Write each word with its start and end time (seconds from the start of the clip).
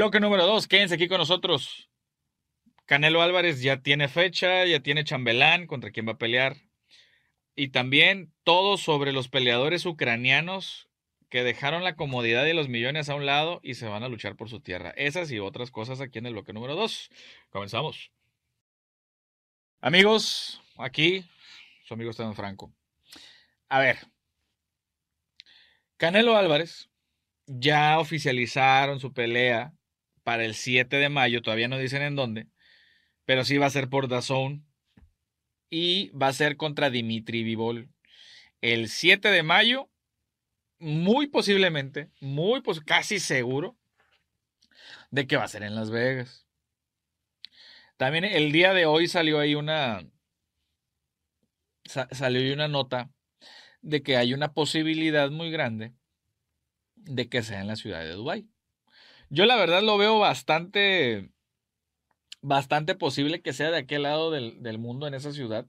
Bloque 0.00 0.18
número 0.18 0.46
2, 0.46 0.66
quédense 0.66 0.94
aquí 0.94 1.08
con 1.08 1.18
nosotros. 1.18 1.90
Canelo 2.86 3.20
Álvarez 3.20 3.60
ya 3.60 3.82
tiene 3.82 4.08
fecha, 4.08 4.64
ya 4.64 4.80
tiene 4.80 5.04
chambelán 5.04 5.66
contra 5.66 5.90
quien 5.90 6.08
va 6.08 6.12
a 6.12 6.16
pelear. 6.16 6.56
Y 7.54 7.68
también 7.68 8.32
todo 8.42 8.78
sobre 8.78 9.12
los 9.12 9.28
peleadores 9.28 9.84
ucranianos 9.84 10.88
que 11.28 11.44
dejaron 11.44 11.84
la 11.84 11.96
comodidad 11.96 12.46
y 12.46 12.54
los 12.54 12.70
millones 12.70 13.10
a 13.10 13.14
un 13.14 13.26
lado 13.26 13.60
y 13.62 13.74
se 13.74 13.88
van 13.88 14.02
a 14.02 14.08
luchar 14.08 14.36
por 14.36 14.48
su 14.48 14.60
tierra. 14.60 14.88
Esas 14.96 15.30
y 15.32 15.38
otras 15.38 15.70
cosas 15.70 16.00
aquí 16.00 16.18
en 16.18 16.24
el 16.24 16.32
bloque 16.32 16.54
número 16.54 16.76
2. 16.76 17.10
Comenzamos. 17.50 18.10
Amigos, 19.82 20.62
aquí 20.78 21.26
su 21.84 21.92
amigo 21.92 22.08
Esteban 22.08 22.34
Franco. 22.34 22.72
A 23.68 23.80
ver, 23.80 23.98
Canelo 25.98 26.38
Álvarez 26.38 26.88
ya 27.44 27.98
oficializaron 27.98 28.98
su 28.98 29.12
pelea 29.12 29.74
para 30.22 30.44
el 30.44 30.54
7 30.54 30.96
de 30.96 31.08
mayo, 31.08 31.42
todavía 31.42 31.68
no 31.68 31.78
dicen 31.78 32.02
en 32.02 32.16
dónde, 32.16 32.48
pero 33.24 33.44
sí 33.44 33.58
va 33.58 33.66
a 33.66 33.70
ser 33.70 33.88
por 33.88 34.08
DAZN 34.08 34.66
y 35.70 36.10
va 36.10 36.28
a 36.28 36.32
ser 36.32 36.56
contra 36.56 36.90
Dimitri 36.90 37.42
Vivol. 37.44 37.90
El 38.60 38.88
7 38.88 39.30
de 39.30 39.42
mayo 39.42 39.90
muy 40.78 41.26
posiblemente, 41.28 42.10
muy 42.20 42.62
casi 42.86 43.20
seguro 43.20 43.78
de 45.10 45.26
que 45.26 45.36
va 45.36 45.44
a 45.44 45.48
ser 45.48 45.62
en 45.62 45.74
Las 45.74 45.90
Vegas. 45.90 46.46
También 47.96 48.24
el 48.24 48.50
día 48.50 48.72
de 48.72 48.86
hoy 48.86 49.08
salió 49.08 49.38
ahí 49.38 49.54
una 49.54 50.06
salió 51.84 52.40
ahí 52.40 52.52
una 52.52 52.68
nota 52.68 53.10
de 53.82 54.02
que 54.02 54.16
hay 54.16 54.32
una 54.32 54.52
posibilidad 54.54 55.30
muy 55.30 55.50
grande 55.50 55.92
de 56.94 57.28
que 57.28 57.42
sea 57.42 57.60
en 57.60 57.66
la 57.66 57.76
ciudad 57.76 58.00
de 58.00 58.12
Dubái. 58.12 58.48
Yo 59.30 59.46
la 59.46 59.56
verdad 59.56 59.82
lo 59.82 59.96
veo 59.96 60.18
bastante 60.18 61.30
bastante 62.42 62.94
posible 62.94 63.42
que 63.42 63.52
sea 63.52 63.70
de 63.70 63.78
aquel 63.78 64.02
lado 64.02 64.30
del, 64.30 64.62
del 64.62 64.78
mundo 64.78 65.06
en 65.06 65.14
esa 65.14 65.32
ciudad, 65.32 65.66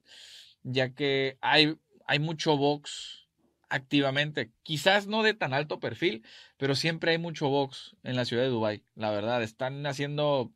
ya 0.64 0.94
que 0.94 1.38
hay, 1.42 1.78
hay 2.08 2.20
mucho 2.20 2.58
box 2.58 3.28
activamente. 3.70 4.52
Quizás 4.64 5.08
no 5.08 5.24
de 5.24 5.34
tan 5.34 5.54
alto 5.54 5.80
perfil, 5.80 6.26
pero 6.58 6.76
siempre 6.76 7.12
hay 7.12 7.18
mucho 7.18 7.50
box 7.50 7.96
en 8.04 8.16
la 8.16 8.26
ciudad 8.26 8.44
de 8.44 8.50
Dubai. 8.50 8.84
La 8.96 9.12
verdad, 9.12 9.44
están 9.44 9.86
haciendo 9.86 10.52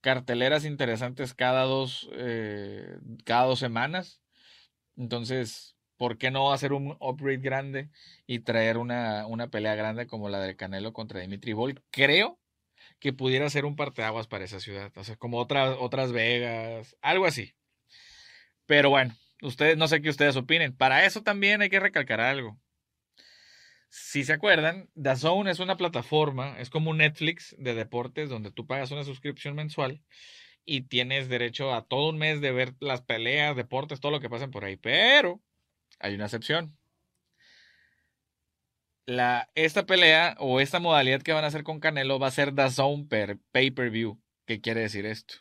carteleras 0.00 0.64
interesantes 0.64 1.34
cada 1.34 1.64
dos, 1.64 2.08
eh, 2.12 2.98
cada 3.24 3.44
dos 3.44 3.58
semanas. 3.58 4.20
Entonces, 4.96 5.77
¿por 5.98 6.18
qué 6.18 6.30
no 6.30 6.52
hacer 6.52 6.72
un 6.72 6.96
upgrade 7.00 7.38
grande 7.38 7.90
y 8.26 8.40
traer 8.40 8.78
una, 8.78 9.26
una 9.26 9.48
pelea 9.48 9.74
grande 9.74 10.06
como 10.06 10.30
la 10.30 10.40
del 10.40 10.56
Canelo 10.56 10.92
contra 10.94 11.20
Dimitri 11.20 11.52
Vol? 11.52 11.82
Creo 11.90 12.38
que 13.00 13.12
pudiera 13.12 13.50
ser 13.50 13.66
un 13.66 13.76
parteaguas 13.76 14.28
para 14.28 14.44
esa 14.44 14.60
ciudad. 14.60 14.92
O 14.96 15.04
sea, 15.04 15.16
como 15.16 15.38
otras, 15.38 15.76
otras 15.80 16.12
Vegas, 16.12 16.96
algo 17.02 17.26
así. 17.26 17.54
Pero 18.66 18.90
bueno, 18.90 19.14
Ustedes, 19.42 19.76
no 19.76 19.86
sé 19.88 20.02
qué 20.02 20.10
ustedes 20.10 20.36
opinen. 20.36 20.76
Para 20.76 21.04
eso 21.04 21.22
también 21.22 21.62
hay 21.62 21.70
que 21.70 21.80
recalcar 21.80 22.20
algo. 22.20 22.58
Si 23.90 24.24
se 24.24 24.32
acuerdan, 24.32 24.90
DAZN 24.94 25.48
es 25.48 25.60
una 25.60 25.76
plataforma, 25.76 26.58
es 26.58 26.68
como 26.68 26.90
un 26.90 26.98
Netflix 26.98 27.54
de 27.58 27.74
deportes 27.74 28.28
donde 28.28 28.50
tú 28.50 28.66
pagas 28.66 28.90
una 28.90 29.04
suscripción 29.04 29.54
mensual 29.54 30.02
y 30.64 30.82
tienes 30.82 31.28
derecho 31.28 31.72
a 31.72 31.86
todo 31.86 32.10
un 32.10 32.18
mes 32.18 32.40
de 32.42 32.52
ver 32.52 32.74
las 32.80 33.02
peleas, 33.02 33.56
deportes, 33.56 34.00
todo 34.00 34.12
lo 34.12 34.20
que 34.20 34.28
pasen 34.28 34.50
por 34.50 34.64
ahí. 34.64 34.76
Pero 34.76 35.40
hay 36.00 36.14
una 36.14 36.24
excepción. 36.24 36.76
Esta 39.54 39.86
pelea 39.86 40.36
o 40.38 40.60
esta 40.60 40.80
modalidad 40.80 41.22
que 41.22 41.32
van 41.32 41.44
a 41.44 41.48
hacer 41.48 41.64
con 41.64 41.80
Canelo 41.80 42.18
va 42.18 42.26
a 42.26 42.30
ser 42.30 42.54
DAZN 42.54 43.08
per 43.08 43.38
pay-per-view. 43.52 44.20
¿Qué 44.46 44.60
quiere 44.60 44.82
decir 44.82 45.06
esto? 45.06 45.34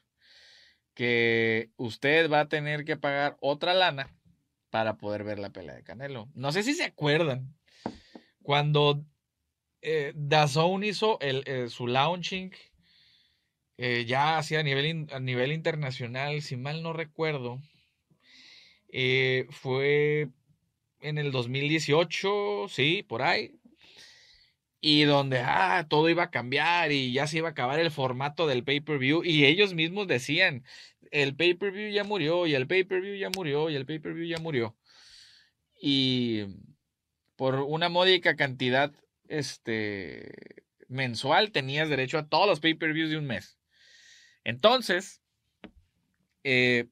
que 0.97 1.69
usted 1.77 2.27
va 2.27 2.39
a 2.39 2.49
tener 2.49 2.83
que 2.83 2.97
pagar 2.97 3.37
otra 3.39 3.75
lana 3.75 4.09
para 4.71 4.97
poder 4.97 5.23
ver 5.23 5.37
la 5.37 5.51
pelea 5.51 5.75
de 5.75 5.83
Canelo. 5.83 6.27
No 6.33 6.51
sé 6.51 6.63
si 6.63 6.73
se 6.73 6.85
acuerdan 6.85 7.55
cuando 8.41 9.05
eh, 9.83 10.13
Dazón 10.15 10.83
hizo 10.83 11.19
eh, 11.21 11.67
su 11.69 11.85
launching 11.85 12.51
eh, 13.77 14.05
ya 14.07 14.39
hacia 14.39 14.61
a 14.61 14.63
nivel, 14.63 15.05
a 15.11 15.19
nivel 15.19 15.51
internacional, 15.51 16.41
si 16.41 16.57
mal 16.57 16.81
no 16.81 16.93
recuerdo, 16.93 17.61
eh, 18.87 19.45
fue 19.51 20.29
en 20.99 21.17
el 21.17 21.31
2018, 21.31 22.67
sí, 22.69 23.03
por 23.07 23.21
ahí, 23.21 23.59
y 24.81 25.03
donde 25.03 25.39
ah, 25.39 25.85
todo 25.89 26.09
iba 26.09 26.23
a 26.23 26.31
cambiar 26.31 26.91
y 26.91 27.11
ya 27.11 27.27
se 27.27 27.37
iba 27.39 27.49
a 27.49 27.51
acabar 27.51 27.79
el 27.79 27.91
formato 27.91 28.47
del 28.47 28.63
pay-per-view 28.63 29.23
y 29.23 29.45
ellos 29.45 29.73
mismos 29.73 30.07
decían, 30.07 30.63
el 31.11 31.35
pay-per-view 31.35 31.91
ya 31.91 32.03
murió 32.03 32.47
y 32.47 32.55
el 32.55 32.67
pay-per-view 32.67 33.15
ya 33.17 33.29
murió 33.29 33.69
y 33.69 33.75
el 33.75 33.85
pay-per-view 33.85 34.27
ya 34.27 34.37
murió. 34.39 34.75
Y 35.81 36.45
por 37.35 37.55
una 37.55 37.89
módica 37.89 38.35
cantidad 38.35 38.93
este, 39.27 40.31
mensual 40.87 41.51
tenías 41.51 41.89
derecho 41.89 42.17
a 42.17 42.27
todos 42.27 42.47
los 42.47 42.59
pay-per-views 42.59 43.09
de 43.09 43.17
un 43.17 43.25
mes. 43.25 43.57
Entonces, 44.43 45.21
eh, 46.43 46.87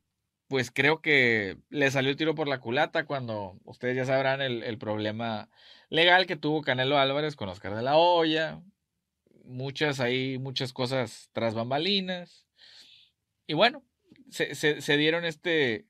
pues 0.48 0.72
creo 0.72 1.02
que 1.02 1.58
le 1.70 1.92
salió 1.92 2.12
el 2.12 2.18
tiro 2.18 2.36
por 2.36 2.48
la 2.48 2.60
culata 2.60 3.06
cuando 3.06 3.60
ustedes 3.64 3.96
ya 3.96 4.06
sabrán 4.06 4.42
el, 4.42 4.78
problema 4.78 5.50
legal 5.90 6.28
que 6.28 6.36
tuvo 6.36 6.62
Canelo 6.62 6.98
Álvarez 7.00 7.36
con 7.36 7.50
Oscar 7.50 7.76
de 7.76 7.82
la 7.82 7.98
Hoya. 7.98 8.62
Muchas 9.44 10.00
ahí, 10.00 10.38
muchas 10.38 10.74
cosas 10.74 11.30
tras 11.34 11.54
bambalinas. 11.54 12.46
Y 13.48 13.54
bueno, 13.54 13.84
se, 14.30 14.56
se, 14.56 14.98
dieron 14.98 15.26
este, 15.26 15.86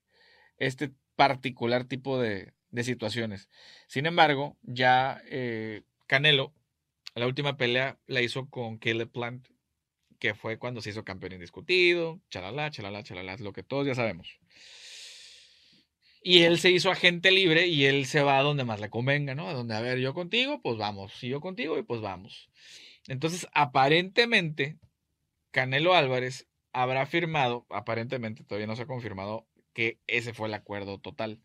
este 0.58 0.92
particular 1.16 1.86
tipo 1.86 2.20
de, 2.20 2.54
de 2.76 2.84
situaciones. 2.84 3.50
Sin 3.88 4.06
embargo, 4.06 4.58
ya 4.62 5.22
eh, 5.26 5.84
Canelo, 6.08 6.54
la 7.16 7.28
última 7.28 7.58
pelea 7.58 7.98
la 8.08 8.22
hizo 8.22 8.50
con 8.50 8.78
Caleb 8.78 9.10
Plant, 9.12 9.48
que 10.20 10.34
fue 10.34 10.58
cuando 10.58 10.82
se 10.82 10.90
hizo 10.92 11.04
campeón 11.04 11.34
indiscutido, 11.34 12.22
chalala, 12.30 12.72
chalala, 12.72 13.04
chalala, 13.04 13.38
lo 13.38 13.54
que 13.54 13.64
todos 13.64 13.88
ya 13.88 13.96
sabemos. 13.96 14.40
Y 16.22 16.42
él 16.44 16.58
se 16.58 16.72
hizo 16.72 16.90
agente 16.90 17.32
libre 17.32 17.68
y 17.68 17.86
él 17.86 18.08
se 18.08 18.24
va 18.24 18.40
a 18.40 18.42
donde 18.42 18.66
más 18.66 18.80
le 18.80 18.90
convenga, 18.90 19.36
¿no? 19.36 19.48
A 19.48 19.54
donde, 19.54 19.76
a 19.76 19.82
ver, 19.82 20.00
yo 20.00 20.14
contigo, 20.14 20.60
pues 20.62 20.78
vamos. 20.78 21.14
Si 21.14 21.28
yo 21.30 21.40
contigo, 21.40 21.78
y 21.78 21.84
pues 21.84 22.02
vamos. 22.02 22.50
Entonces, 23.08 23.48
aparentemente, 23.54 24.80
Canelo 25.52 25.94
Álvarez 25.94 26.48
habrá 26.74 27.06
firmado, 27.06 27.66
aparentemente 27.70 28.44
todavía 28.44 28.68
no 28.68 28.76
se 28.76 28.82
ha 28.82 28.88
confirmado 28.88 29.48
que 29.74 30.00
ese 30.08 30.34
fue 30.34 30.48
el 30.48 30.54
acuerdo 30.56 31.00
total, 31.00 31.40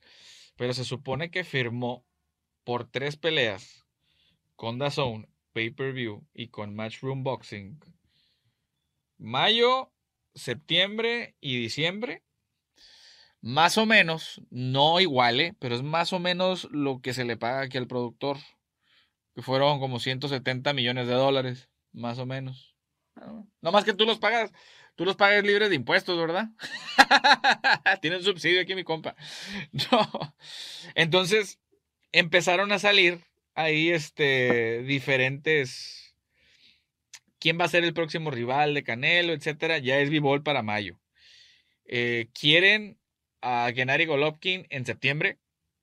pero 0.56 0.72
se 0.72 0.84
supone 0.84 1.30
que 1.30 1.44
firmó 1.44 2.04
por 2.64 2.90
tres 2.90 3.16
peleas 3.16 3.86
con 4.56 4.78
DAZN, 4.78 5.28
pay-per-view 5.52 6.26
y 6.32 6.48
con 6.48 6.74
Matchroom 6.74 7.22
Boxing, 7.22 7.78
mayo, 9.20 9.92
septiembre 10.34 11.36
y 11.40 11.60
diciembre 11.60 12.24
más 13.42 13.78
o 13.78 13.86
menos, 13.86 14.42
no 14.50 15.00
iguale, 15.00 15.54
pero 15.58 15.74
es 15.74 15.82
más 15.82 16.12
o 16.12 16.18
menos 16.18 16.68
lo 16.72 17.00
que 17.00 17.14
se 17.14 17.24
le 17.24 17.36
paga 17.36 17.62
aquí 17.62 17.78
al 17.78 17.86
productor, 17.86 18.36
que 19.34 19.42
fueron 19.42 19.80
como 19.80 19.98
170 19.98 20.72
millones 20.74 21.06
de 21.06 21.14
dólares, 21.14 21.70
más 21.92 22.18
o 22.18 22.26
menos. 22.26 22.76
No 23.60 23.72
más 23.72 23.84
que 23.84 23.94
tú 23.94 24.04
los 24.04 24.18
pagas, 24.18 24.52
tú 24.94 25.04
los 25.04 25.16
pagas 25.16 25.44
libres 25.44 25.70
de 25.70 25.76
impuestos, 25.76 26.18
¿verdad? 26.18 26.48
Tienen 28.02 28.22
subsidio 28.22 28.60
aquí 28.60 28.74
mi 28.74 28.84
compa. 28.84 29.16
No. 29.90 30.34
Entonces, 30.94 31.58
empezaron 32.12 32.72
a 32.72 32.78
salir 32.78 33.24
ahí 33.54 33.90
este 33.90 34.82
diferentes 34.82 36.09
quién 37.40 37.58
va 37.58 37.64
a 37.64 37.68
ser 37.68 37.82
el 37.84 37.94
próximo 37.94 38.30
rival 38.30 38.74
de 38.74 38.84
Canelo, 38.84 39.32
etcétera, 39.32 39.78
ya 39.78 39.98
es 39.98 40.10
Vivol 40.10 40.42
para 40.42 40.62
mayo. 40.62 40.98
Eh, 41.86 42.28
quieren 42.38 42.98
a 43.40 43.72
Gennady 43.74 44.04
Golovkin 44.04 44.66
en 44.70 44.86
septiembre. 44.86 45.38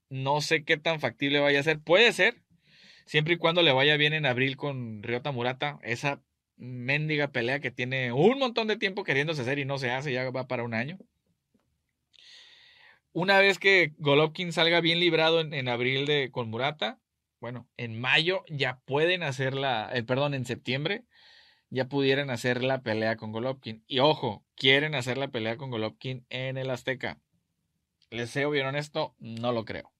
No 0.08 0.40
sé 0.40 0.64
qué 0.64 0.78
tan 0.78 1.00
factible 1.00 1.40
vaya 1.40 1.60
a 1.60 1.64
ser. 1.64 1.80
Puede 1.80 2.12
ser, 2.12 2.42
siempre 3.04 3.34
y 3.34 3.36
cuando 3.36 3.62
le 3.62 3.72
vaya 3.72 3.96
bien 3.96 4.14
en 4.14 4.24
abril 4.24 4.56
con 4.56 5.02
Ryota 5.02 5.32
Murata. 5.32 5.78
Esa 5.82 6.22
mendiga 6.56 7.30
pelea 7.30 7.60
que 7.60 7.70
tiene 7.70 8.12
un 8.12 8.38
montón 8.38 8.68
de 8.68 8.76
tiempo 8.76 9.04
queriéndose 9.04 9.42
hacer 9.42 9.58
y 9.58 9.64
no 9.64 9.78
se 9.78 9.90
hace, 9.90 10.12
ya 10.12 10.30
va 10.30 10.46
para 10.46 10.64
un 10.64 10.74
año. 10.74 10.98
Una 13.12 13.38
vez 13.40 13.58
que 13.58 13.94
Golovkin 13.98 14.52
salga 14.52 14.80
bien 14.80 15.00
librado 15.00 15.40
en, 15.40 15.68
abril 15.68 16.06
de, 16.06 16.30
con 16.30 16.50
Murata, 16.50 17.00
bueno, 17.40 17.68
en 17.76 18.00
mayo 18.00 18.44
ya 18.48 18.80
pueden 18.84 19.22
hacerla, 19.22 19.90
eh, 19.92 20.02
perdón, 20.04 20.34
en 20.34 20.44
septiembre 20.44 21.04
ya 21.70 21.88
pudieran 21.88 22.30
hacer 22.30 22.62
la 22.62 22.82
pelea 22.82 23.16
con 23.16 23.32
Golovkin. 23.32 23.84
Y 23.86 23.98
ojo, 24.00 24.44
quieren 24.54 24.94
hacer 24.94 25.18
la 25.18 25.28
pelea 25.28 25.56
con 25.56 25.70
Golovkin 25.70 26.26
en 26.30 26.56
el 26.56 26.70
Azteca. 26.70 27.20
Les 28.10 28.30
sé 28.30 28.46
bien 28.46 28.66
honesto, 28.66 29.14
no 29.18 29.52
lo 29.52 29.64
creo. 29.64 29.92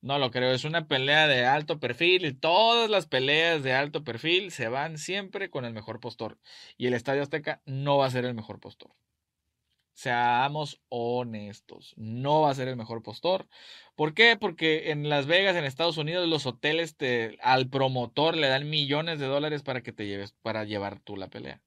No 0.00 0.18
lo 0.18 0.30
creo, 0.30 0.52
es 0.52 0.64
una 0.64 0.86
pelea 0.86 1.26
de 1.26 1.46
alto 1.46 1.80
perfil 1.80 2.26
y 2.26 2.34
todas 2.34 2.90
las 2.90 3.06
peleas 3.06 3.62
de 3.62 3.72
alto 3.72 4.04
perfil 4.04 4.50
se 4.50 4.68
van 4.68 4.98
siempre 4.98 5.48
con 5.48 5.64
el 5.64 5.72
mejor 5.72 5.98
postor. 5.98 6.38
Y 6.76 6.86
el 6.86 6.94
Estadio 6.94 7.22
Azteca 7.22 7.62
no 7.64 7.96
va 7.96 8.06
a 8.06 8.10
ser 8.10 8.26
el 8.26 8.34
mejor 8.34 8.60
postor. 8.60 8.90
Seamos 9.94 10.82
honestos, 10.88 11.94
no 11.96 12.42
va 12.42 12.50
a 12.50 12.54
ser 12.54 12.68
el 12.68 12.76
mejor 12.76 13.02
postor. 13.02 13.46
¿Por 13.94 14.12
qué? 14.12 14.36
Porque 14.36 14.90
en 14.90 15.08
Las 15.08 15.26
Vegas, 15.26 15.56
en 15.56 15.64
Estados 15.64 15.98
Unidos, 15.98 16.28
los 16.28 16.46
hoteles 16.46 16.96
te, 16.96 17.38
al 17.40 17.68
promotor 17.68 18.36
le 18.36 18.48
dan 18.48 18.68
millones 18.68 19.20
de 19.20 19.26
dólares 19.26 19.62
para 19.62 19.82
que 19.82 19.92
te 19.92 20.06
lleves, 20.06 20.32
para 20.42 20.64
llevar 20.64 20.98
tú 20.98 21.16
la 21.16 21.28
pelea. 21.28 21.62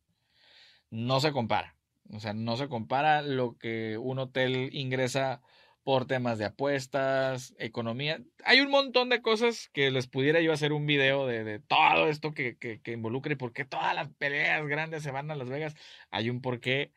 No 0.90 1.20
se 1.22 1.32
compara. 1.32 1.76
O 2.14 2.20
sea, 2.20 2.34
no 2.34 2.58
se 2.58 2.68
compara 2.68 3.22
lo 3.22 3.58
que 3.58 3.98
un 3.98 4.20
hotel 4.20 4.70
ingresa 4.74 5.42
por 5.84 6.06
temas 6.06 6.38
de 6.38 6.44
apuestas, 6.44 7.56
economía. 7.60 8.22
Hay 8.44 8.60
un 8.60 8.70
montón 8.70 9.08
de 9.08 9.22
cosas 9.22 9.70
que 9.72 9.90
les 9.90 10.08
pudiera 10.08 10.42
yo 10.42 10.52
hacer 10.52 10.74
un 10.74 10.86
video 10.86 11.26
de, 11.28 11.60
todo 11.60 12.10
esto 12.10 12.34
que, 12.34 12.58
que, 12.58 12.92
involucra 12.92 13.32
y 13.32 13.38
por 13.38 13.54
qué 13.54 13.64
todas 13.64 13.96
las 13.96 14.10
peleas 14.16 14.68
grandes 14.68 15.04
se 15.04 15.12
van 15.12 15.32
a 15.32 15.36
Las 15.36 15.48
Vegas. 15.48 15.76
Hay 16.12 16.30
un 16.30 16.42
porqué. 16.42 16.92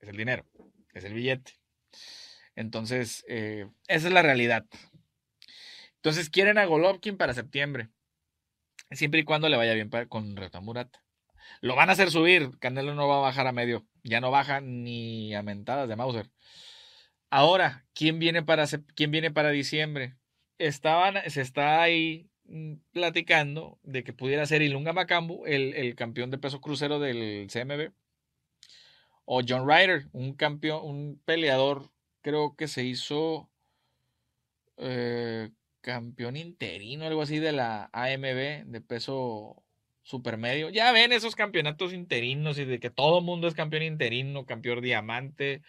Es 0.00 0.08
el 0.08 0.16
dinero, 0.16 0.46
es 0.92 1.04
el 1.04 1.14
billete. 1.14 1.52
Entonces, 2.54 3.24
eh, 3.28 3.68
esa 3.86 4.08
es 4.08 4.12
la 4.12 4.22
realidad. 4.22 4.64
Entonces, 5.96 6.30
quieren 6.30 6.58
a 6.58 6.64
Golovkin 6.64 7.16
para 7.16 7.34
septiembre. 7.34 7.88
Siempre 8.90 9.20
y 9.20 9.24
cuando 9.24 9.48
le 9.48 9.56
vaya 9.56 9.74
bien 9.74 9.90
con 10.08 10.36
Reta 10.36 10.60
Murata. 10.60 11.02
Lo 11.60 11.76
van 11.76 11.90
a 11.90 11.92
hacer 11.92 12.10
subir. 12.10 12.58
Canelo 12.58 12.94
no 12.94 13.08
va 13.08 13.18
a 13.18 13.20
bajar 13.20 13.46
a 13.46 13.52
medio. 13.52 13.86
Ya 14.02 14.20
no 14.20 14.30
baja 14.30 14.60
ni 14.60 15.34
a 15.34 15.42
mentadas 15.42 15.88
de 15.88 15.96
Mauser. 15.96 16.30
Ahora, 17.30 17.84
¿quién 17.94 18.18
viene 18.18 18.42
para, 18.42 18.66
quién 18.94 19.10
viene 19.10 19.30
para 19.30 19.50
diciembre? 19.50 20.16
Se 20.58 20.66
está 21.40 21.82
ahí 21.82 22.30
mm, 22.44 22.74
platicando 22.92 23.78
de 23.82 24.04
que 24.04 24.12
pudiera 24.12 24.46
ser 24.46 24.62
Ilunga 24.62 24.92
Macambu, 24.92 25.44
el, 25.46 25.74
el, 25.74 25.94
campeón 25.96 26.30
de 26.30 26.38
peso 26.38 26.60
crucero 26.60 26.98
del 27.00 27.48
CMB, 27.52 27.92
o 29.26 29.42
John 29.46 29.68
Ryder, 29.68 30.06
un 30.12 30.34
campeón, 30.34 30.80
un 30.84 31.20
peleador, 31.24 31.90
creo 32.22 32.56
que 32.56 32.68
se 32.68 32.84
hizo 32.84 33.50
eh, 34.78 35.50
campeón 35.80 36.36
interino, 36.36 37.04
algo 37.04 37.22
así 37.22 37.38
de 37.38 37.52
la 37.52 37.90
AMB 37.92 38.66
de 38.66 38.80
peso 38.80 39.62
supermedio. 40.02 40.70
Ya 40.70 40.92
ven 40.92 41.12
esos 41.12 41.34
campeonatos 41.34 41.92
interinos 41.92 42.58
y 42.58 42.64
de 42.64 42.80
que 42.80 42.90
todo 42.90 43.20
mundo 43.20 43.48
es 43.48 43.54
campeón 43.54 43.82
interino, 43.82 44.46
campeón 44.46 44.80
diamante, 44.80 45.62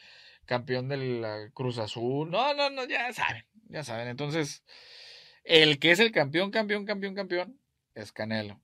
campeón 0.45 0.87
del 0.87 1.25
Cruz 1.53 1.79
Azul. 1.79 2.29
No, 2.29 2.53
no, 2.53 2.69
no, 2.69 2.85
ya 2.87 3.11
saben, 3.13 3.45
ya 3.69 3.83
saben. 3.83 4.07
Entonces, 4.07 4.63
el 5.43 5.79
que 5.79 5.91
es 5.91 5.99
el 5.99 6.11
campeón, 6.11 6.51
campeón, 6.51 6.85
campeón, 6.85 7.15
campeón, 7.15 7.59
es 7.95 8.11
Canelo. 8.11 8.61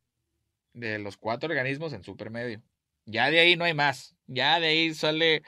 De 0.73 0.99
los 0.99 1.17
cuatro 1.17 1.49
organismos 1.49 1.93
en 1.93 2.03
supermedio. 2.03 2.61
Ya 3.05 3.29
de 3.29 3.39
ahí 3.39 3.55
no 3.55 3.65
hay 3.65 3.73
más. 3.73 4.15
Ya 4.27 4.59
de 4.59 4.67
ahí 4.67 4.93
sale 4.93 5.43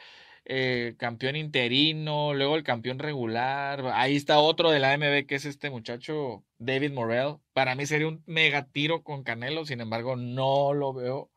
eh, 0.45 0.95
campeón 0.97 1.35
interino, 1.35 2.33
luego 2.33 2.55
el 2.55 2.63
campeón 2.63 2.99
regular. 2.99 3.85
Ahí 3.93 4.15
está 4.15 4.39
otro 4.39 4.71
de 4.71 4.79
la 4.79 4.93
AMB 4.93 5.25
que 5.25 5.35
es 5.35 5.45
este 5.45 5.69
muchacho 5.69 6.43
David 6.59 6.91
Morrell. 6.91 7.37
Para 7.53 7.75
mí 7.75 7.85
sería 7.85 8.07
un 8.07 8.23
mega 8.25 8.65
tiro 8.67 9.03
con 9.03 9.23
Canelo, 9.23 9.65
sin 9.65 9.81
embargo 9.81 10.15
no 10.15 10.73
lo 10.73 10.93
veo 10.93 11.31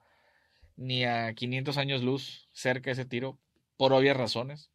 ni 0.77 1.05
a 1.05 1.35
500 1.35 1.77
años 1.77 2.03
luz 2.03 2.49
cerca 2.53 2.93
ese 2.93 3.05
tiro, 3.05 3.39
por 3.77 3.93
obvias 3.93 4.17
razones. 4.17 4.71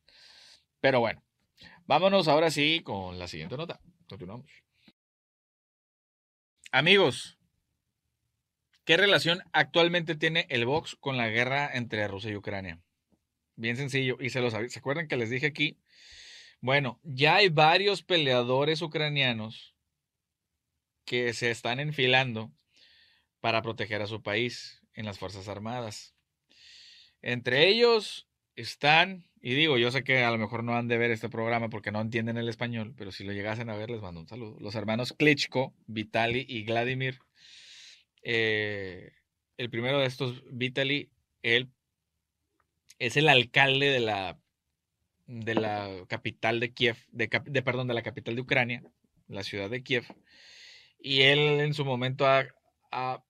Pero 0.81 0.99
bueno, 0.99 1.23
vámonos 1.85 2.27
ahora 2.27 2.51
sí 2.51 2.81
con 2.83 3.19
la 3.19 3.27
siguiente 3.27 3.55
nota. 3.55 3.79
Continuamos. 4.09 4.51
Amigos, 6.71 7.37
¿qué 8.85 8.97
relación 8.97 9.41
actualmente 9.51 10.15
tiene 10.15 10.45
el 10.49 10.65
box 10.65 10.95
con 10.99 11.17
la 11.17 11.29
guerra 11.29 11.69
entre 11.73 12.07
Rusia 12.07 12.31
y 12.31 12.35
Ucrania? 12.35 12.79
Bien 13.55 13.77
sencillo, 13.77 14.17
y 14.19 14.29
se 14.29 14.41
los 14.41 14.53
¿se 14.53 14.79
acuerdan 14.79 15.07
que 15.07 15.17
les 15.17 15.29
dije 15.29 15.47
aquí? 15.47 15.77
Bueno, 16.59 16.99
ya 17.03 17.35
hay 17.35 17.49
varios 17.49 18.03
peleadores 18.03 18.81
ucranianos 18.81 19.75
que 21.05 21.33
se 21.33 21.51
están 21.51 21.79
enfilando 21.79 22.51
para 23.41 23.61
proteger 23.61 24.01
a 24.01 24.07
su 24.07 24.21
país 24.21 24.81
en 24.93 25.05
las 25.05 25.19
Fuerzas 25.19 25.47
Armadas. 25.47 26.15
Entre 27.21 27.67
ellos 27.67 28.27
están 28.55 29.25
y 29.45 29.55
digo, 29.55 29.77
yo 29.77 29.91
sé 29.91 30.05
que 30.05 30.23
a 30.23 30.31
lo 30.31 30.37
mejor 30.37 30.63
no 30.63 30.73
han 30.73 30.87
de 30.87 30.97
ver 30.97 31.11
este 31.11 31.27
programa 31.27 31.69
porque 31.69 31.91
no 31.91 31.99
entienden 31.99 32.37
el 32.37 32.47
español, 32.47 32.93
pero 32.97 33.11
si 33.11 33.25
lo 33.25 33.33
llegasen 33.33 33.69
a 33.69 33.75
ver, 33.75 33.89
les 33.89 34.01
mando 34.01 34.21
un 34.21 34.27
saludo. 34.29 34.57
Los 34.61 34.75
hermanos 34.75 35.11
Klitschko, 35.11 35.73
Vitali 35.85 36.45
y 36.47 36.63
Vladimir. 36.63 37.19
Eh, 38.23 39.11
el 39.57 39.69
primero 39.69 39.99
de 39.99 40.07
estos, 40.07 40.43
Vitali, 40.51 41.11
él 41.41 41.71
es 42.99 43.17
el 43.17 43.29
alcalde 43.29 43.89
de 43.89 43.99
la, 43.99 44.39
de 45.27 45.55
la 45.55 46.05
capital 46.07 46.59
de 46.59 46.73
Kiev, 46.73 46.97
de, 47.11 47.27
perdón, 47.63 47.87
de 47.87 47.93
la 47.93 48.03
capital 48.03 48.35
de 48.35 48.41
Ucrania, 48.41 48.83
la 49.27 49.43
ciudad 49.43 49.69
de 49.69 49.83
Kiev. 49.83 50.05
Y 50.99 51.21
él 51.21 51.59
en 51.59 51.73
su 51.73 51.85
momento 51.85 52.25
ha, 52.25 52.47
ha, 52.91 53.23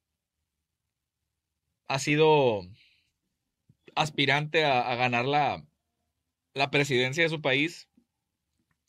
sido 2.00 2.62
aspirante 3.96 4.66
a 4.66 4.96
ganar 4.96 5.26
la, 5.26 5.66
la 6.54 6.70
presidencia 6.72 7.24
de 7.24 7.30
su 7.30 7.42
país. 7.42 7.90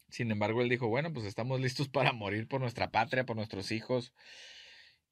Sin 0.09 0.31
embargo, 0.31 0.63
él 0.63 0.69
dijo, 0.69 0.89
bueno, 0.89 1.13
pues 1.13 1.27
estamos 1.27 1.61
listos 1.61 1.89
para 1.89 2.13
morir 2.13 2.47
por 2.47 2.61
nuestra 2.61 2.91
patria, 2.91 3.25
por 3.25 3.37
nuestros 3.37 3.73
hijos. 3.73 4.13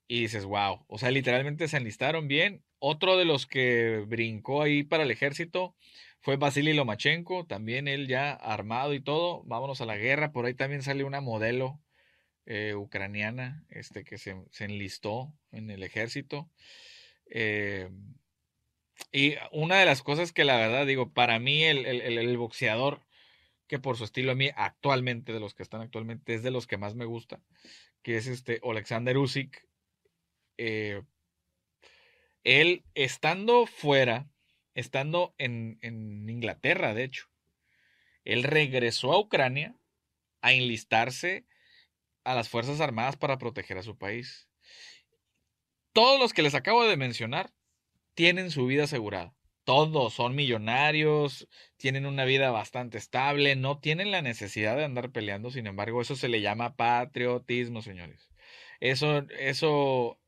Y 0.09 0.23
dices, 0.23 0.45
wow, 0.45 0.85
o 0.89 0.99
sea, 0.99 1.11
literalmente 1.11 1.69
se 1.69 1.77
enlistaron 1.77 2.29
bien. 2.29 2.63
Otro 2.79 3.17
de 3.17 3.25
los 3.25 3.47
que 3.47 4.05
brincó 4.07 4.63
ahí 4.63 4.83
para 4.83 5.05
el 5.05 5.11
ejército 5.11 5.75
fue 6.21 6.37
Vasily 6.37 6.73
Lomachenko, 6.73 7.47
también 7.47 7.89
él 7.89 8.07
ya 8.09 8.33
armado 8.33 8.95
y 8.95 9.01
todo. 9.01 9.43
Vámonos 9.45 9.81
a 9.81 9.87
la 9.87 9.97
guerra. 9.97 10.33
Por 10.33 10.47
ahí 10.47 10.55
también 10.55 10.83
sale 10.83 11.05
una 11.05 11.21
modelo 11.21 11.81
eh, 12.47 12.75
ucraniana 12.75 13.65
este, 13.71 14.05
que 14.05 14.19
se, 14.19 14.37
enlistó 14.61 15.33
en 15.51 15.71
el 15.71 15.83
ejército. 15.83 16.51
Eh, 17.27 17.89
y 19.13 19.35
una 19.53 19.79
de 19.79 19.87
las 19.87 20.03
cosas 20.03 20.33
que 20.33 20.45
la 20.45 20.57
verdad 20.57 20.87
digo, 20.87 21.13
para 21.13 21.39
mí 21.39 21.65
el, 21.65 22.37
boxeador, 22.37 23.01
que 23.67 23.79
por 23.79 23.97
su 23.97 24.05
estilo 24.05 24.33
a 24.33 24.35
mí 24.35 24.51
actualmente, 24.57 25.33
de 25.33 25.41
los 25.41 25.55
que 25.55 25.63
están 25.63 25.81
actualmente, 25.81 26.35
es 26.35 26.43
de 26.43 26.51
los 26.51 26.67
que 26.67 26.79
más 26.79 26.95
me 26.95 27.05
gusta, 27.05 27.41
que 28.03 28.17
es 28.17 28.27
este 28.27 28.61
Alexander 28.63 29.17
Usyk. 29.19 29.67
Eh, 30.59 31.03
él 32.45 32.85
estando 32.95 33.67
fuera, 33.67 34.29
estando 34.75 35.35
en, 35.39 35.79
en 35.83 36.29
Inglaterra, 36.29 36.95
de 36.95 37.05
hecho, 37.05 37.27
él 38.25 38.43
regresó 38.43 39.13
a 39.13 39.19
Ucrania 39.19 39.77
a 40.41 40.53
enlistarse 40.53 41.47
a 42.25 42.35
las 42.35 42.49
Fuerzas 42.49 42.81
Armadas 42.81 43.17
para 43.17 43.39
proteger 43.39 43.79
a 43.79 43.83
su 43.83 43.97
país. 43.97 44.49
Todos 45.93 46.19
los 46.19 46.33
que 46.33 46.43
les 46.43 46.55
acabo 46.55 46.85
de 46.85 46.97
mencionar 46.97 47.53
tienen 48.15 48.51
su 48.51 48.67
vida 48.67 48.85
asegurada. 48.85 49.35
Todos 49.65 50.15
son 50.15 50.35
millonarios, 50.35 51.49
tienen 51.77 52.07
una 52.07 52.25
vida 52.25 52.51
bastante 52.51 52.99
estable, 52.99 53.55
no 53.55 53.79
tienen 53.79 54.11
la 54.11 54.21
necesidad 54.21 54.77
de 54.77 54.85
andar 54.85 55.13
peleando, 55.13 55.51
sin 55.51 55.67
embargo, 55.69 56.03
eso 56.03 56.17
se 56.17 56.29
le 56.29 56.41
llama 56.41 56.75
patriotismo, 56.75 57.81
señores. 57.81 58.33
Eso, 58.81 59.25
eso, 59.39 60.19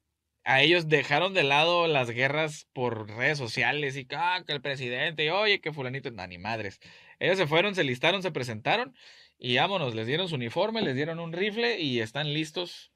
a 0.45 0.63
ellos 0.63 0.89
dejaron 0.89 1.35
de 1.35 1.43
lado 1.43 1.87
las 1.87 2.11
guerras 2.11 2.69
por 2.73 3.09
redes 3.09 3.39
sociales 3.39 3.97
y 3.97 4.07
ah, 4.15 4.43
que 4.47 4.53
el 4.53 4.61
presidente, 4.61 5.25
y, 5.25 5.31
oye, 5.31 5.61
que 5.61 5.73
fulanito, 5.73 6.11
no, 6.11 6.27
ni 6.27 6.39
madres. 6.39 6.81
Ellos 7.19 7.39
se 7.39 7.47
fueron, 7.47 7.75
se 7.75 7.85
listaron, 7.85 8.23
se 8.23 8.31
presentaron 8.31 8.95
y 9.39 9.57
vámonos, 9.57 9.95
les 9.95 10.07
dieron 10.07 10.29
su 10.29 10.35
uniforme, 10.37 10.83
les 10.83 10.95
dieron 10.97 11.19
un 11.19 11.33
rifle 11.33 11.81
y 11.81 12.01
están 12.01 12.33
listos 12.35 12.93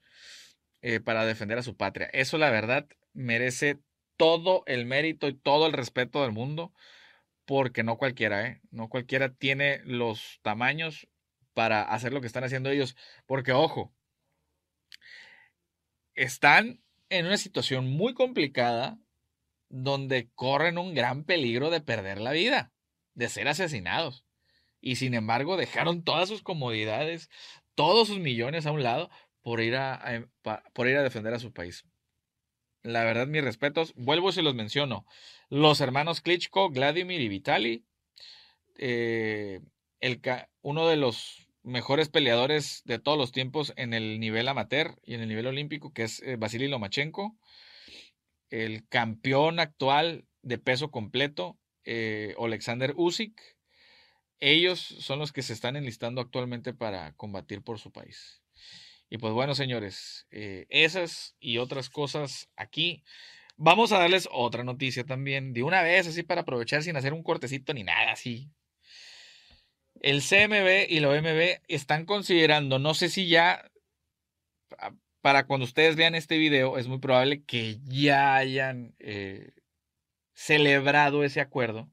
eh, 0.82 1.00
para 1.00 1.24
defender 1.24 1.58
a 1.58 1.62
su 1.62 1.76
patria. 1.76 2.08
Eso, 2.12 2.38
la 2.38 2.50
verdad, 2.50 2.86
merece 3.14 3.78
todo 4.16 4.62
el 4.66 4.84
mérito 4.86 5.28
y 5.28 5.34
todo 5.34 5.66
el 5.66 5.72
respeto 5.72 6.22
del 6.22 6.32
mundo, 6.32 6.72
porque 7.46 7.82
no 7.82 7.96
cualquiera, 7.96 8.46
¿eh? 8.46 8.60
No 8.70 8.88
cualquiera 8.88 9.32
tiene 9.32 9.80
los 9.84 10.40
tamaños 10.42 11.08
para 11.54 11.82
hacer 11.82 12.12
lo 12.12 12.20
que 12.20 12.26
están 12.26 12.44
haciendo 12.44 12.70
ellos, 12.70 12.96
porque 13.26 13.52
ojo, 13.52 13.94
están 16.14 16.82
en 17.10 17.26
una 17.26 17.36
situación 17.36 17.90
muy 17.90 18.14
complicada 18.14 18.98
donde 19.68 20.30
corren 20.34 20.78
un 20.78 20.94
gran 20.94 21.24
peligro 21.24 21.70
de 21.70 21.80
perder 21.80 22.20
la 22.20 22.32
vida, 22.32 22.72
de 23.14 23.28
ser 23.28 23.48
asesinados. 23.48 24.24
Y 24.80 24.96
sin 24.96 25.14
embargo 25.14 25.56
dejaron 25.56 26.04
todas 26.04 26.28
sus 26.28 26.42
comodidades, 26.42 27.30
todos 27.74 28.08
sus 28.08 28.18
millones 28.18 28.66
a 28.66 28.72
un 28.72 28.82
lado 28.82 29.10
por 29.42 29.60
ir 29.60 29.76
a, 29.76 30.28
por 30.72 30.88
ir 30.88 30.96
a 30.96 31.02
defender 31.02 31.34
a 31.34 31.38
su 31.38 31.52
país. 31.52 31.84
La 32.82 33.04
verdad, 33.04 33.26
mis 33.26 33.42
respetos. 33.42 33.92
Vuelvo 33.96 34.32
se 34.32 34.42
los 34.42 34.54
menciono. 34.54 35.04
Los 35.48 35.80
hermanos 35.80 36.20
Klitschko, 36.20 36.70
Vladimir 36.70 37.20
y 37.20 37.28
Vitali. 37.28 37.84
Eh, 38.76 39.60
el, 40.00 40.20
uno 40.62 40.86
de 40.86 40.96
los 40.96 41.47
mejores 41.68 42.08
peleadores 42.08 42.82
de 42.84 42.98
todos 42.98 43.18
los 43.18 43.32
tiempos 43.32 43.72
en 43.76 43.94
el 43.94 44.18
nivel 44.20 44.48
amateur 44.48 44.98
y 45.04 45.14
en 45.14 45.20
el 45.20 45.28
nivel 45.28 45.46
olímpico, 45.46 45.92
que 45.92 46.02
es 46.04 46.20
eh, 46.22 46.36
Vasily 46.36 46.68
Lomachenko, 46.68 47.36
el 48.50 48.88
campeón 48.88 49.60
actual 49.60 50.26
de 50.42 50.58
peso 50.58 50.90
completo, 50.90 51.58
eh, 51.84 52.34
Alexander 52.38 52.94
Usyk. 52.96 53.40
Ellos 54.40 54.80
son 54.80 55.18
los 55.18 55.32
que 55.32 55.42
se 55.42 55.52
están 55.52 55.76
enlistando 55.76 56.20
actualmente 56.20 56.72
para 56.72 57.12
combatir 57.14 57.62
por 57.62 57.78
su 57.78 57.92
país. 57.92 58.42
Y 59.10 59.18
pues 59.18 59.32
bueno, 59.32 59.54
señores, 59.54 60.26
eh, 60.30 60.66
esas 60.68 61.36
y 61.40 61.58
otras 61.58 61.90
cosas 61.90 62.48
aquí. 62.56 63.04
Vamos 63.56 63.90
a 63.90 63.98
darles 63.98 64.28
otra 64.30 64.62
noticia 64.62 65.04
también, 65.04 65.52
de 65.52 65.64
una 65.64 65.82
vez, 65.82 66.06
así 66.06 66.22
para 66.22 66.42
aprovechar 66.42 66.82
sin 66.82 66.96
hacer 66.96 67.12
un 67.12 67.24
cortecito 67.24 67.74
ni 67.74 67.82
nada, 67.82 68.12
así. 68.12 68.52
El 70.02 70.22
CMB 70.22 70.90
y 70.90 71.00
la 71.00 71.10
OMB 71.10 71.60
están 71.68 72.04
considerando, 72.04 72.78
no 72.78 72.94
sé 72.94 73.08
si 73.08 73.28
ya, 73.28 73.70
para 75.20 75.46
cuando 75.46 75.64
ustedes 75.64 75.96
vean 75.96 76.14
este 76.14 76.38
video, 76.38 76.78
es 76.78 76.88
muy 76.88 76.98
probable 76.98 77.42
que 77.44 77.78
ya 77.84 78.36
hayan 78.36 78.94
eh, 78.98 79.52
celebrado 80.34 81.24
ese 81.24 81.40
acuerdo. 81.40 81.90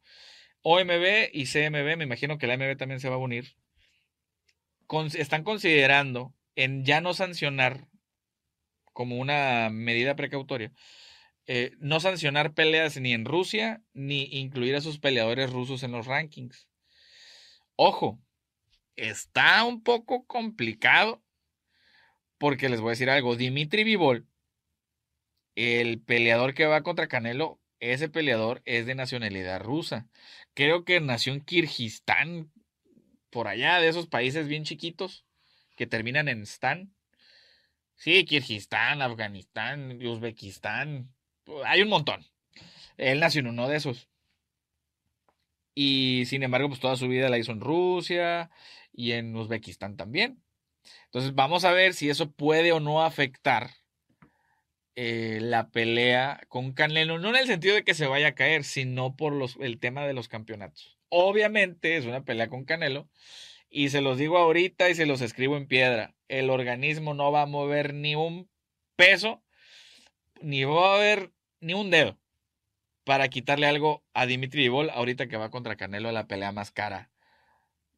OMB 0.61 1.29
y 1.33 1.45
CMB, 1.45 1.97
me 1.97 2.03
imagino 2.03 2.37
que 2.37 2.47
la 2.47 2.57
MB 2.57 2.77
también 2.77 2.99
se 2.99 3.09
va 3.09 3.15
a 3.15 3.19
unir, 3.19 3.55
están 5.15 5.43
considerando 5.43 6.33
en 6.55 6.85
ya 6.85 7.01
no 7.01 7.13
sancionar 7.13 7.87
como 8.93 9.17
una 9.17 9.69
medida 9.71 10.15
precautoria, 10.15 10.71
eh, 11.47 11.71
no 11.79 11.99
sancionar 11.99 12.53
peleas 12.53 12.97
ni 12.97 13.13
en 13.13 13.25
Rusia 13.25 13.83
ni 13.93 14.23
incluir 14.39 14.75
a 14.75 14.81
sus 14.81 14.99
peleadores 14.99 15.51
rusos 15.51 15.83
en 15.83 15.91
los 15.91 16.07
rankings. 16.07 16.67
Ojo, 17.75 18.19
está 18.95 19.63
un 19.65 19.83
poco 19.83 20.25
complicado 20.25 21.21
porque 22.37 22.69
les 22.69 22.81
voy 22.81 22.89
a 22.89 22.91
decir 22.91 23.09
algo, 23.09 23.35
Dimitri 23.35 23.83
Vivol, 23.83 24.27
el 25.55 26.01
peleador 26.01 26.53
que 26.53 26.65
va 26.65 26.83
contra 26.83 27.07
Canelo, 27.07 27.61
ese 27.79 28.09
peleador 28.09 28.61
es 28.65 28.85
de 28.85 28.95
nacionalidad 28.95 29.61
rusa. 29.61 30.07
Creo 30.53 30.85
que 30.85 30.99
nació 31.01 31.33
en 31.33 31.41
Kirguistán, 31.41 32.51
por 33.29 33.47
allá, 33.47 33.79
de 33.79 33.89
esos 33.89 34.07
países 34.07 34.47
bien 34.47 34.63
chiquitos 34.63 35.25
que 35.75 35.87
terminan 35.87 36.27
en 36.27 36.43
Stan. 36.43 36.93
Sí, 37.95 38.25
Kirguistán, 38.25 39.01
Afganistán, 39.01 39.99
Uzbekistán, 40.05 41.13
hay 41.65 41.81
un 41.81 41.89
montón. 41.89 42.25
Él 42.97 43.19
nació 43.19 43.39
en 43.39 43.47
uno 43.47 43.67
de 43.67 43.77
esos. 43.77 44.09
Y 45.75 46.23
sin 46.25 46.41
embargo, 46.41 46.69
pues 46.69 46.79
toda 46.79 46.95
su 46.95 47.09
vida 47.09 47.29
la 47.29 47.37
hizo 47.37 47.51
en 47.51 47.59
Rusia 47.59 48.49
y 48.93 49.11
en 49.11 49.35
Uzbekistán 49.35 49.97
también. 49.97 50.41
Entonces 51.05 51.35
vamos 51.35 51.65
a 51.65 51.73
ver 51.73 51.93
si 51.93 52.09
eso 52.09 52.31
puede 52.31 52.71
o 52.71 52.79
no 52.79 53.03
afectar 53.03 53.71
eh, 54.95 55.39
la 55.41 55.69
pelea 55.69 56.41
con 56.47 56.71
Canelo, 56.71 57.19
no 57.19 57.29
en 57.29 57.35
el 57.35 57.47
sentido 57.47 57.75
de 57.75 57.83
que 57.83 57.93
se 57.93 58.07
vaya 58.07 58.29
a 58.29 58.35
caer, 58.35 58.63
sino 58.63 59.15
por 59.17 59.33
los, 59.33 59.57
el 59.59 59.79
tema 59.79 60.07
de 60.07 60.13
los 60.13 60.29
campeonatos. 60.29 60.97
Obviamente 61.09 61.97
es 61.97 62.05
una 62.05 62.23
pelea 62.23 62.47
con 62.47 62.63
Canelo 62.63 63.09
y 63.69 63.89
se 63.89 64.01
los 64.01 64.17
digo 64.17 64.37
ahorita 64.37 64.89
y 64.89 64.95
se 64.95 65.05
los 65.05 65.19
escribo 65.19 65.57
en 65.57 65.67
piedra. 65.67 66.15
El 66.29 66.49
organismo 66.49 67.13
no 67.13 67.31
va 67.31 67.41
a 67.41 67.47
mover 67.47 67.93
ni 67.93 68.15
un 68.15 68.49
peso, 68.95 69.43
ni 70.41 70.63
va 70.63 70.93
a 70.93 70.95
haber 70.95 71.31
ni 71.59 71.73
un 71.73 71.89
dedo 71.89 72.17
para 73.05 73.29
quitarle 73.29 73.67
algo 73.67 74.03
a 74.13 74.25
Dimitri 74.25 74.63
Vivol 74.63 74.89
ahorita 74.89 75.27
que 75.27 75.37
va 75.37 75.51
contra 75.51 75.77
Canelo 75.77 76.09
a 76.09 76.11
la 76.11 76.27
pelea 76.27 76.51
más 76.51 76.71
cara 76.71 77.09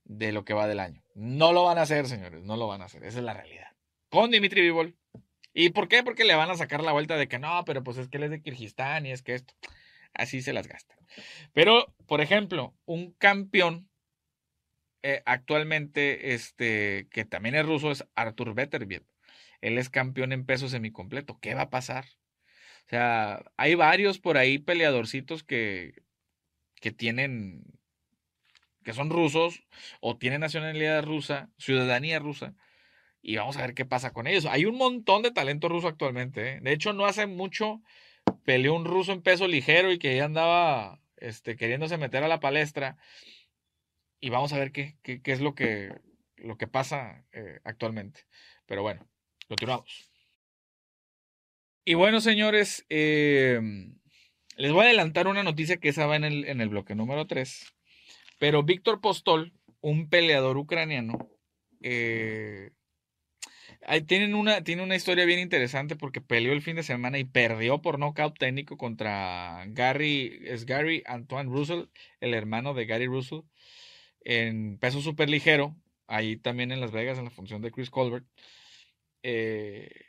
de 0.04 0.32
lo 0.32 0.46
que 0.46 0.54
va 0.54 0.68
del 0.68 0.80
año. 0.80 1.04
No 1.16 1.54
lo 1.54 1.64
van 1.64 1.78
a 1.78 1.84
hacer, 1.84 2.08
señores, 2.08 2.44
no 2.44 2.58
lo 2.58 2.68
van 2.68 2.82
a 2.82 2.86
hacer. 2.86 3.04
Esa 3.04 3.20
es 3.20 3.24
la 3.24 3.34
realidad. 3.34 3.72
Con 4.10 4.30
Dimitri 4.32 4.62
Vivol. 4.62 4.96
¿Y 5.54 5.70
por 5.70 5.88
qué? 5.88 6.04
Porque 6.04 6.26
le 6.26 6.36
van 6.36 6.52
a 6.52 6.58
sacar 6.58 6.84
la 6.84 6.92
vuelta 6.92 7.18
de 7.18 7.28
que 7.28 7.40
no, 7.40 7.64
pero 7.66 7.84
pues 7.84 7.98
es 7.98 8.10
que 8.10 8.18
él 8.18 8.24
es 8.24 8.30
de 8.30 8.42
Kirguistán 8.42 9.06
y 9.06 9.12
es 9.12 9.24
que 9.24 9.34
esto. 9.34 9.56
Así 10.14 10.42
se 10.42 10.54
las 10.54 10.68
gastan. 10.68 10.98
Pero, 11.54 11.94
por 12.06 12.22
ejemplo, 12.22 12.76
un 12.86 13.14
campeón 13.14 13.90
eh, 15.04 15.24
actualmente, 15.26 16.34
este, 16.34 17.08
que 17.12 17.26
también 17.26 17.56
es 17.56 17.66
ruso, 17.66 17.92
es 17.92 18.06
Artur 18.16 18.54
Beterbiev. 18.54 19.06
Él 19.62 19.78
es 19.78 19.90
campeón 19.90 20.32
en 20.32 20.46
peso 20.46 20.70
semicompleto. 20.70 21.40
¿Qué 21.40 21.56
va 21.56 21.64
a 21.64 21.70
pasar? 21.70 22.06
O 22.88 22.90
sea, 22.90 23.44
hay 23.58 23.76
varios 23.76 24.18
por 24.18 24.38
ahí 24.38 24.60
peleadorcitos 24.60 25.44
que, 25.44 26.04
que 26.80 26.92
tienen, 26.92 27.66
que 28.84 28.94
son 28.94 29.10
rusos 29.10 29.64
o 30.00 30.18
tienen 30.18 30.40
nacionalidad 30.40 31.04
rusa, 31.04 31.50
ciudadanía 31.58 32.20
rusa, 32.20 32.56
y 33.22 33.36
vamos 33.36 33.58
a 33.58 33.62
ver 33.62 33.74
qué 33.74 33.84
pasa 33.84 34.14
con 34.14 34.26
ellos. 34.26 34.46
Hay 34.46 34.64
un 34.64 34.78
montón 34.78 35.22
de 35.22 35.32
talento 35.32 35.68
ruso 35.68 35.90
actualmente. 35.90 36.54
¿eh? 36.54 36.60
De 36.62 36.72
hecho, 36.72 36.94
no 36.94 37.06
hace 37.06 37.28
mucho 37.28 37.82
peleó 38.46 38.74
un 38.74 38.86
ruso 38.86 39.12
en 39.12 39.22
peso 39.22 39.48
ligero 39.50 39.92
y 39.92 40.00
que 40.00 40.16
ya 40.16 40.24
andaba 40.24 41.02
este, 41.18 41.58
queriéndose 41.58 41.98
meter 41.98 42.24
a 42.24 42.30
la 42.30 42.40
palestra. 42.40 42.98
Y 44.22 44.30
vamos 44.30 44.54
a 44.54 44.60
ver 44.60 44.72
qué, 44.72 44.96
qué, 45.04 45.22
es 45.26 45.42
lo 45.42 45.56
que, 45.56 45.94
lo 46.38 46.58
que 46.58 46.68
pasa 46.68 47.26
eh, 47.34 47.60
actualmente. 47.66 48.22
Pero 48.66 48.82
bueno, 48.82 49.06
continuamos. 49.50 50.10
Y 51.90 51.94
bueno, 51.94 52.20
señores, 52.20 52.86
em, 52.90 53.96
les 54.58 54.74
voy 54.74 54.82
a 54.82 54.86
adelantar 54.88 55.28
una 55.28 55.44
noticia 55.44 55.78
que 55.78 55.88
esa 55.88 56.06
va 56.06 56.18
en 56.18 56.26
el, 56.26 56.44
en 56.44 56.60
el 56.60 56.68
bloque 56.68 56.96
número 56.96 57.28
3. 57.28 57.74
Pero 58.40 58.64
Víctor 58.64 59.00
Postol, 59.00 59.54
un 59.80 60.10
peleador 60.10 60.58
ucraniano, 60.58 61.30
eh, 61.82 62.72
tienen 64.06 64.36
una, 64.36 64.66
tiene 64.66 64.84
una 64.84 64.98
historia 64.98 65.24
bien 65.24 65.40
interesante 65.40 65.96
porque 65.96 66.20
peleó 66.20 66.52
el 66.52 66.62
fin 66.62 66.76
de 66.76 66.84
semana 66.84 67.20
y 67.20 67.24
perdió 67.24 67.82
por 67.82 68.00
nocaut 68.00 68.38
técnico 68.38 68.76
contra 68.76 69.64
Gary, 69.68 70.42
es 70.44 70.66
Gary 70.66 71.04
Antoine 71.06 71.50
Russell, 71.50 71.86
el 72.20 72.34
hermano 72.34 72.74
de 72.74 72.86
Gary 72.86 73.06
Russell, 73.06 73.44
en 74.26 74.78
peso 74.78 75.00
súper 75.00 75.30
ligero, 75.30 75.78
ahí 76.08 76.36
también 76.36 76.74
en 76.74 76.82
Las 76.82 76.92
Vegas, 76.92 77.18
en 77.18 77.24
la 77.24 77.32
función 77.32 77.62
de 77.62 77.72
Chris 77.72 77.90
Colbert. 77.90 78.26
Eh, 79.24 80.07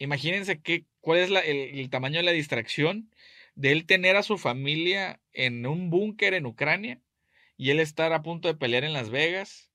imagínense 0.00 0.60
que, 0.60 0.86
cuál 1.00 1.20
es 1.20 1.30
el, 1.30 1.90
tamaño 1.90 2.16
de 2.16 2.24
la 2.24 2.32
distracción 2.32 3.10
de 3.54 3.72
él 3.72 3.86
tener 3.86 4.16
a 4.16 4.22
su 4.22 4.38
familia 4.38 5.20
en 5.32 5.66
un 5.66 5.90
búnker 5.90 6.34
en 6.34 6.46
Ucrania 6.46 7.00
y 7.56 7.70
él 7.70 7.78
estar 7.78 8.12
a 8.12 8.22
punto 8.22 8.48
de 8.48 8.56
pelear 8.56 8.84
en 8.84 8.94
Las 8.94 9.10
Vegas. 9.10 9.70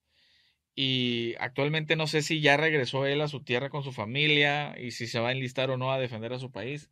Y 0.75 1.35
actualmente 1.39 1.95
no 1.95 2.07
sé 2.07 2.21
si 2.21 2.41
ya 2.41 2.57
regresó 2.57 3.05
él 3.05 3.21
a 3.21 3.29
su 3.29 3.41
tierra 3.43 3.69
con 3.69 3.83
su 3.83 3.93
familia 3.93 4.75
y 4.79 4.91
si 4.91 5.07
se 5.07 5.19
va 5.19 5.29
a 5.29 5.31
enlistar 5.31 5.69
o 5.69 5.77
no 5.77 5.93
a 5.93 5.99
defender 5.99 6.33
a 6.33 6.39
su 6.39 6.51
país. 6.51 6.89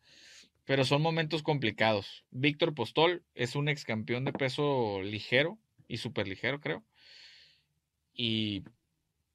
Pero 0.66 0.86
son 0.86 1.02
momentos 1.02 1.44
complicados. 1.44 2.24
Víctor 2.32 2.74
Postol 2.76 3.24
es 3.36 3.56
un 3.56 3.68
ex 3.68 3.84
campeón 3.84 4.24
de 4.26 4.34
peso 4.34 5.02
ligero 5.02 5.60
y 5.88 5.98
súper 5.98 6.28
ligero, 6.28 6.62
creo. 6.62 6.84
Y 8.14 8.64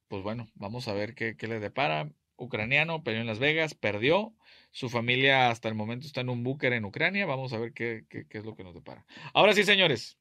pues 0.07 0.23
bueno, 0.23 0.49
vamos 0.55 0.87
a 0.87 0.93
ver 0.93 1.13
qué, 1.15 1.35
qué 1.37 1.47
le 1.47 1.59
depara 1.59 2.09
ucraniano, 2.39 3.03
peleó 3.03 3.21
en 3.21 3.27
Las 3.27 3.39
Vegas, 3.39 3.73
perdió. 3.75 4.33
Su 4.71 4.89
familia 4.89 5.49
hasta 5.49 5.67
el 5.67 5.75
momento 5.75 6.07
está 6.07 6.21
en 6.21 6.29
un 6.29 6.43
búnker 6.43 6.73
en 6.73 6.85
Ucrania. 6.85 7.25
Vamos 7.25 7.53
a 7.53 7.59
ver 7.59 7.73
qué, 7.73 8.05
es 8.29 8.45
lo 8.45 8.55
que 8.55 8.63
nos 8.63 8.73
depara. 8.73 9.05
Ahora 9.33 9.53
sí, 9.53 9.63
señores, 9.63 10.17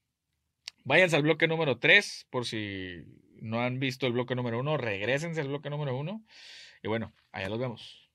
váyanse 0.84 1.16
al 1.16 1.22
bloque 1.22 1.48
número 1.48 1.78
3 1.78 2.26
por 2.30 2.46
si 2.46 3.04
no 3.40 3.60
han 3.60 3.78
visto 3.78 4.06
el 4.06 4.12
bloque 4.12 4.34
número 4.34 4.58
1. 4.60 4.76
Regrésense 4.76 5.40
al 5.40 5.48
bloque 5.48 5.70
número 5.70 5.96
1. 5.96 6.24
Y 6.82 6.88
bueno, 6.88 7.12
allá 7.32 7.48
los 7.48 7.58
vemos. 7.58 8.07